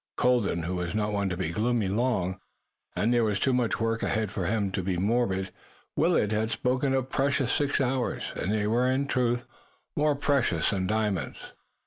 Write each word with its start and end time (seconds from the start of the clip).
Colden 0.17 0.65
was 0.75 0.95
not 0.95 1.13
one 1.13 1.29
to 1.29 1.37
be 1.37 1.51
gloomy 1.51 1.87
long, 1.87 2.39
and 2.95 3.13
there 3.13 3.23
was 3.23 3.39
too 3.39 3.53
much 3.53 3.79
work 3.79 4.01
ahead 4.01 4.31
for 4.31 4.47
one 4.47 4.71
to 4.71 4.81
be 4.81 4.97
morbid. 4.97 5.51
Willet 5.95 6.31
had 6.31 6.49
spoken 6.49 6.95
of 6.95 7.03
the 7.03 7.09
precious 7.15 7.51
six 7.51 7.79
hours 7.79 8.33
and 8.35 8.51
they 8.51 8.65
were, 8.65 8.89
in, 8.89 9.05
truth, 9.05 9.45
more 9.95 10.15
precious 10.15 10.71
than 10.71 10.87
diamonds. 10.87 11.53